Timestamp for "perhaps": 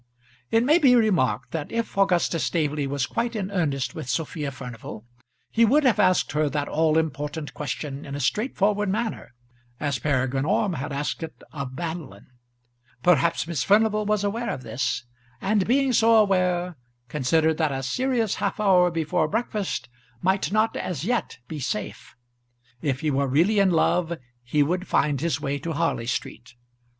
13.03-13.45